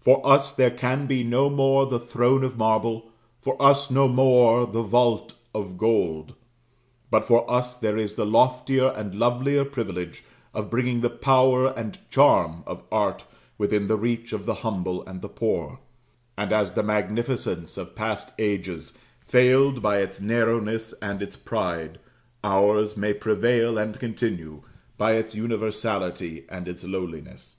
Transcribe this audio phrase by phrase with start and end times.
[0.00, 3.10] For us there can be no more the throne of marble
[3.42, 6.34] for us no more the vault of gold
[7.10, 11.98] but for us there is the loftier and lovelier privilege of bringing the power and
[12.10, 13.26] charm of art
[13.58, 15.78] within the reach of the humble and the poor;
[16.38, 18.96] and as the magnificence of past ages
[19.26, 21.98] failed by its narrowness and its pride,
[22.42, 24.62] ours may prevail and continue,
[24.96, 27.58] by its universality and its lowliness.